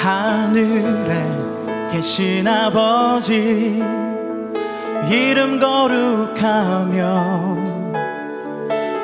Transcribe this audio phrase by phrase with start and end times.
[0.00, 1.26] 하늘에
[1.92, 3.82] 계신 아버지
[5.10, 7.00] 이름 거룩하며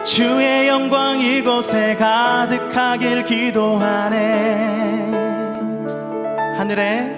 [0.03, 4.17] 주의 영광 이곳에 가득하길 기도하네.
[6.57, 7.15] 하늘에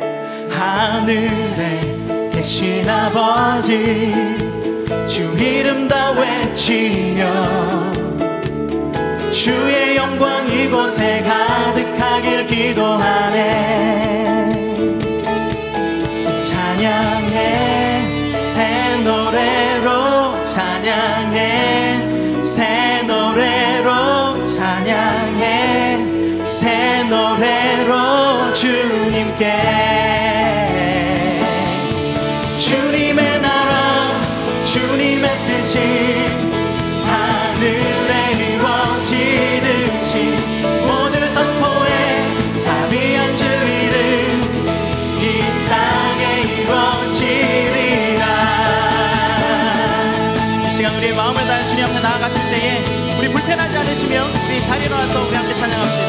[0.51, 4.13] 하늘에 계신 아버지
[5.07, 7.93] 주 이름 다 외치며
[9.31, 13.39] 주의 영광 이곳에 가득 하길 기도하네.
[16.43, 18.41] 찬양해.
[18.41, 22.43] 새 노래로 찬양해.
[22.43, 26.45] 새 노래로 찬양해.
[26.45, 29.78] 새 노래로 주님께
[53.59, 56.08] 하지 않으시면 우리 자리로 와서 우리 함께 찬양합시다.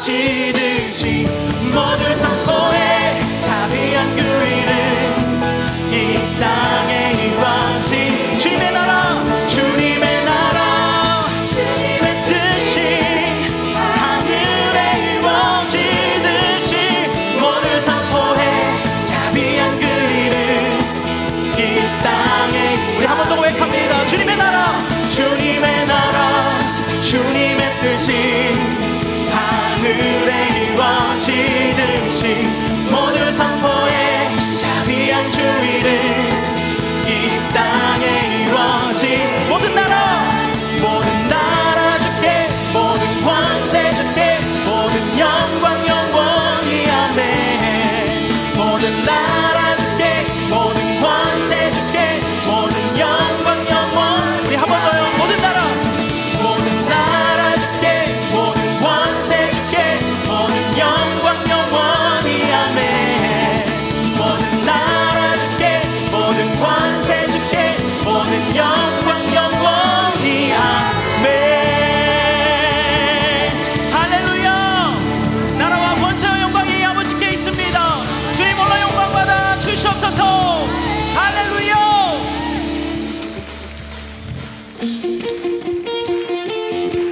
[0.00, 1.26] 넘치듯이
[1.70, 2.99] 모두 선포해.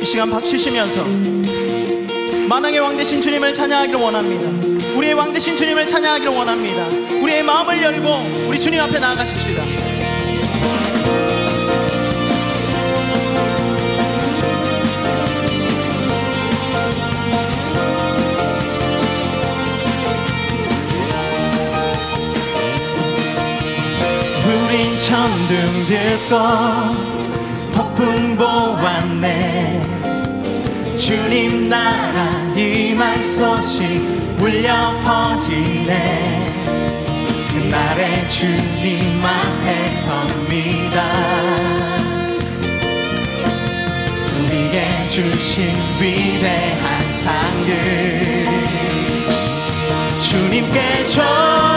[0.09, 1.05] 시간 박치시면서
[2.49, 4.97] 만왕의 왕 대신 주님을 찬양하기를 원합니다.
[4.97, 6.87] 우리의 왕 대신 주님을 찬양하기를 원합니다.
[7.23, 9.63] 우리의 마음을 열고 우리 주님 앞에 나아가십시다.
[24.47, 26.39] 우린 천둥 들고
[27.75, 29.48] 폭풍 보았네
[31.09, 33.83] 주님 나라 임할 소식
[34.39, 36.53] 울려 퍼지네.
[37.51, 41.03] 그날의 주님 앞에 섭니다.
[44.37, 48.47] 우리에게 주신 위대한 상들
[50.21, 51.68] 주님께 존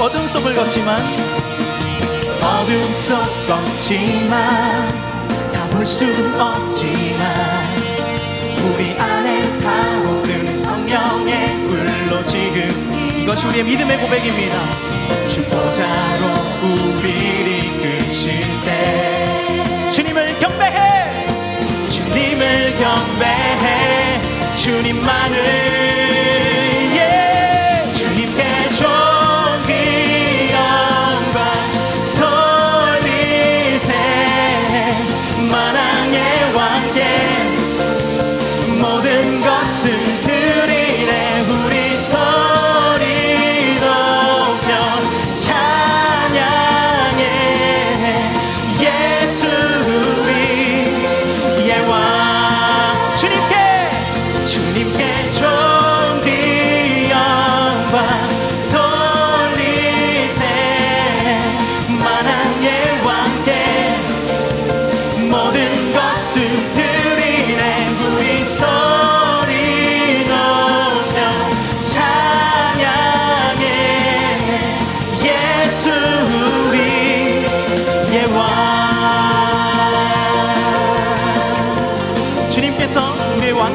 [0.00, 1.02] 어둠 속을 걷지만
[2.42, 3.16] 어둠 속
[3.46, 4.88] 걷지만
[5.52, 6.04] 다 볼 수
[6.38, 7.76] 없지만
[8.64, 14.56] 우리 안에 타오르는 성령의 불로 지금 이것이 우리의 믿음의 고백입니다.
[15.28, 16.26] 주보자로
[16.62, 21.26] 우리를 이끄실 때 주님을 경배해!
[21.88, 24.20] 주님을 경배해!
[24.56, 25.99] 주님만을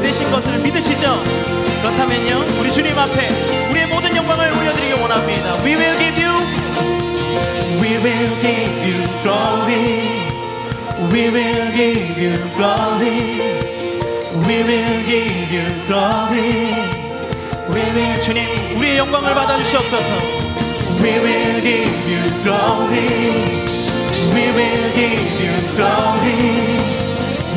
[0.06, 1.24] 되신 것을 믿으시죠?
[1.82, 6.46] 그렇다면요 우리 주님 앞에 우리의 모든 영광을 올려드리기 원합니다 We will give you
[7.82, 10.26] We will give you glory
[11.12, 13.40] We will give you glory.
[14.48, 16.74] We will give you glory.
[17.70, 20.10] We will 주님 우리의 영광을 받아 주시옵소서.
[21.02, 23.08] We will give you glory.
[24.34, 26.75] We will give you glory.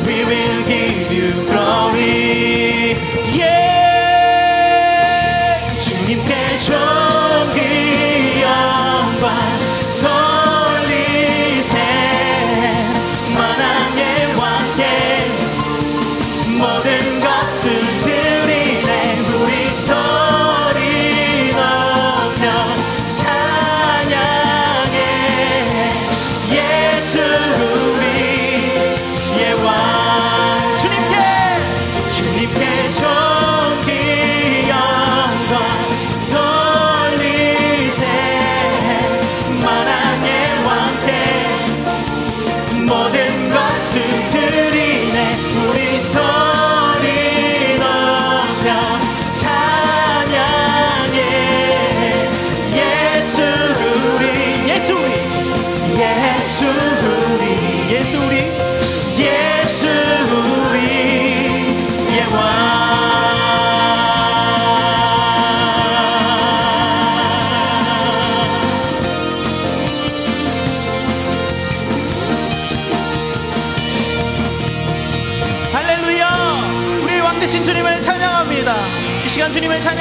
[0.09, 2.93] We will give you glory.
[3.37, 3.78] Yeah.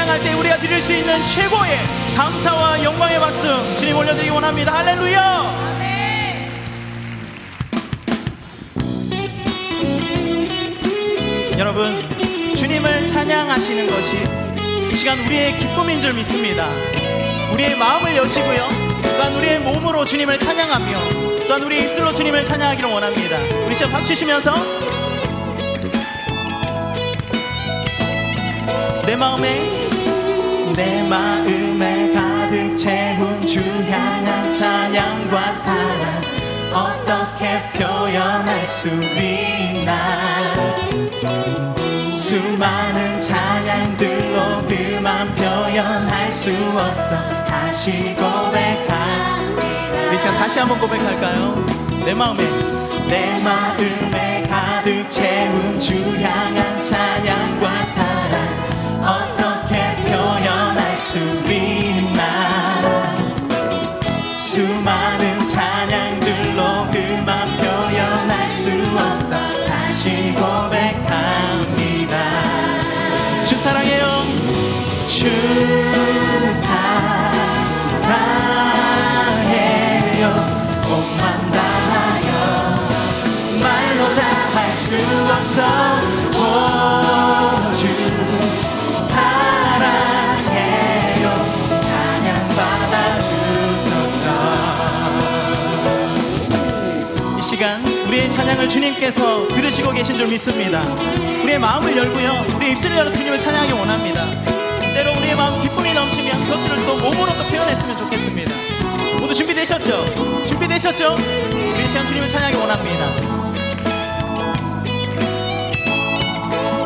[0.09, 1.79] 찬양할 때 우리가 드릴 수 있는 최고의
[2.17, 4.73] 감사와 영광의 박수 주님 올려드리기 원합니다.
[4.73, 5.69] 할렐루야!
[11.59, 16.69] 여러분, 주님을 찬양하시는 것이 이 시간 우리의 기쁨인 줄 믿습니다.
[17.53, 18.69] 우리의 마음을 여시고요.
[19.17, 23.39] 또한 우리의 몸으로 주님을 찬양하며 또한 우리의 입술로 주님을 찬양하기를 원합니다.
[23.67, 24.55] 우리 시간 박치시면서
[29.05, 29.88] 내 마음에
[30.79, 33.59] 내 마음에 가득 채운 주
[33.91, 36.23] 향한 찬양과 사랑.
[36.73, 40.55] 어떻게 표현할 수 있나?
[42.17, 47.17] 수많은 찬양들로 그만 표현할 수 없어.
[47.49, 50.13] 다시 고백합니다.
[50.15, 51.67] 이 시간 다시 한번 고백할까요?
[52.05, 52.45] 내 마음에.
[53.09, 56.78] 내 마음에 가득 채운 주 향한
[98.19, 100.83] 우리의 찬양을 주님께서 들으시고 계신 줄 믿습니다.
[101.45, 102.47] 우리의 마음을 열고요.
[102.57, 104.41] 우리의 입술을 열어 주님을 찬양하기 원합니다.
[104.93, 108.51] 때로 우리의 마음 기쁨이 넘치면 그것들을 또 몸으로 또 표현했으면 좋겠습니다.
[109.21, 110.47] 모두 준비되셨죠?
[110.47, 111.15] 준비되셨죠?
[111.15, 113.17] 우리 이 시간 주님을 찬양하기 원합니다.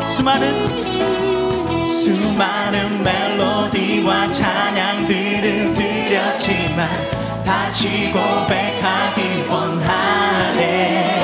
[0.07, 11.22] 수많은 수많은 멜로디와 찬양들을 드렸지만 다시 고백하기 원하네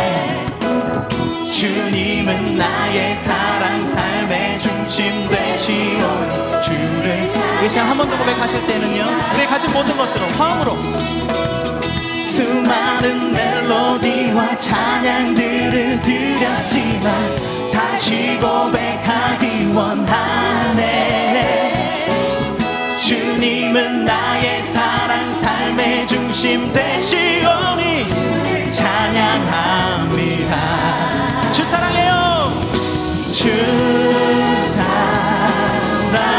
[1.60, 6.62] 주님은 나의 사랑 삶의 중심 되시오.
[6.62, 7.30] 주를
[7.66, 9.04] 이 시간 한 번 더 고백하실 때는요
[9.36, 10.78] 우리 가진 모든 것으로 화음으로.
[12.32, 17.36] 수많은 멜로디와 찬양들을 드렸지만
[17.74, 20.86] 다시 고백하기 원하네.
[23.06, 28.06] 주님은 나의 사랑 삶의 중심 되시오니
[28.72, 30.54] 찬양합니다.
[31.52, 32.62] 주 사랑해요.
[33.34, 33.48] 주
[34.68, 36.39] 사랑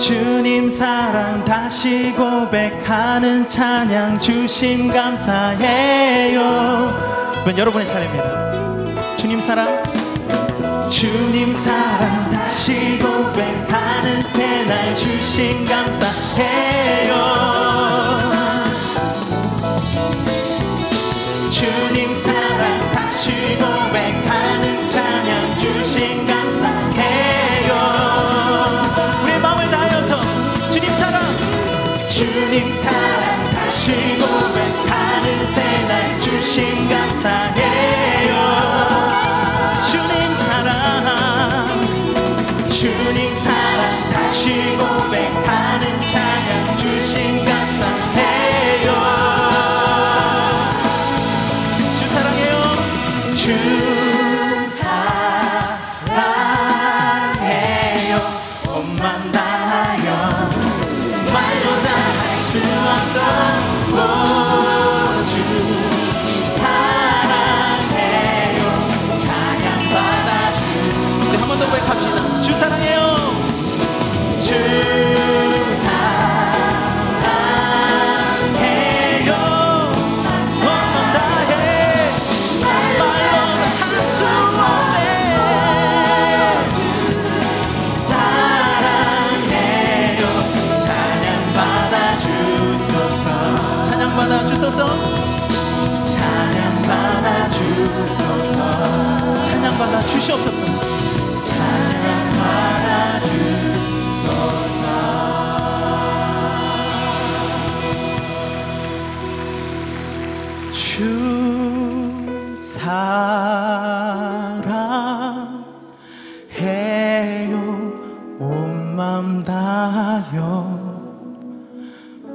[0.00, 6.40] 주님 사랑 다시 고백하는 찬양 주심 감사해요.
[7.42, 9.16] 이번 여러분의 차례입니다.
[9.16, 9.82] 주님 사랑.
[10.90, 17.45] 주님 사랑 다시 고백하는 새날 주신 감사해요
[32.46, 36.95] 주님 사랑 다시 고백하는 새날 주신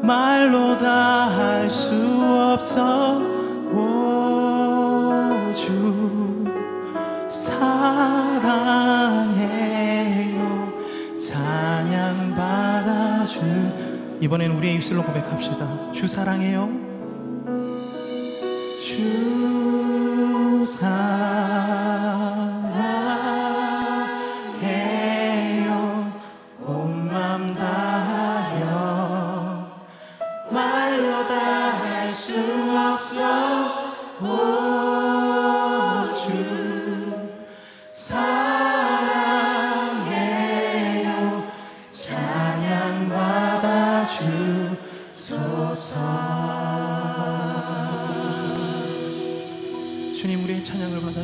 [0.02, 1.94] 말로 다 할 수
[2.54, 3.20] 없어.
[5.32, 5.66] 오주
[7.30, 8.72] 사랑해요.
[11.18, 14.18] 찬양 받아준.
[14.20, 15.92] 이번엔 우리의 입술로 고백합시다.
[15.94, 16.70] 주 사랑해요.
[18.84, 21.21] 주 사랑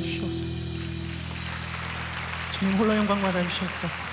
[0.07, 0.67] 주시옵소서.
[2.57, 4.06] 주님 홀로 영광 받아 주시옵소서.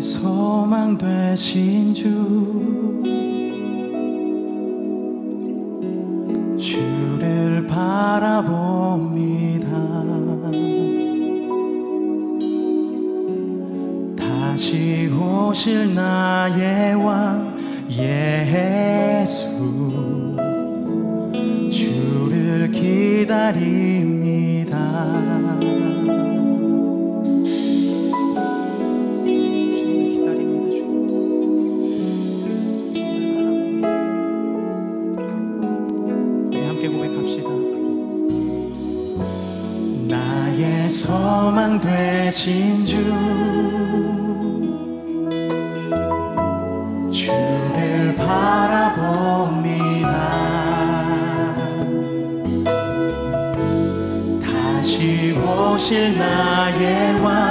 [0.00, 2.79] 소망 되신 주.
[41.00, 42.98] 소망되신 주.
[47.10, 49.80] 주를 바라봅니다.
[54.42, 57.49] 다시 오실 나의 왕.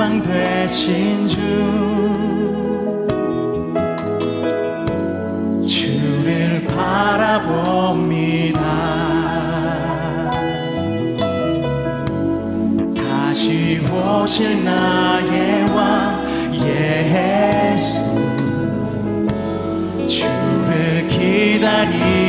[0.00, 1.36] 소망 되신 주.
[5.68, 8.60] 주를 바라봅니다.
[12.96, 18.00] 다시 오실 나의 왕 예수.
[20.08, 22.19] 주를 기다리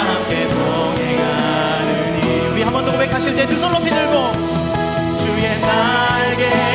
[0.00, 2.18] 함께 동행하느니
[2.52, 4.32] 우리 한 번 더 고백하실 때 두 손 높이 들고
[5.22, 6.73] 주의 날개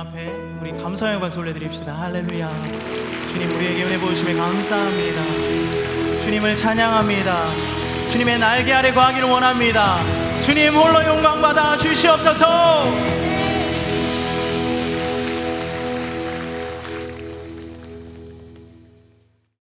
[0.00, 0.32] 앞에
[0.62, 1.92] 우리 감사의 박수 올려드립시다.
[1.92, 2.50] 할렐루야.
[3.32, 5.22] 주님 우리에게 은혜 부으심에 감사합니다.
[6.22, 7.50] 주님을 찬양합니다.
[8.10, 10.00] 주님의 날개 아래 거하기를 원합니다.
[10.40, 12.84] 주님 홀로 영광 받아 주시옵소서